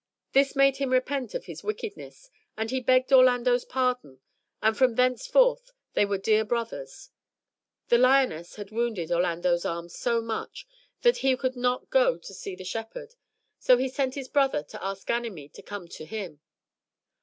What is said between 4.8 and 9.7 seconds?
thenceforth they were dear brothers. The lioness had wounded Orlando's